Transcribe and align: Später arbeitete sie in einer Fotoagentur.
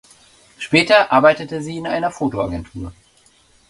Später 0.57 1.11
arbeitete 1.13 1.61
sie 1.61 1.77
in 1.77 1.85
einer 1.85 2.09
Fotoagentur. 2.09 2.91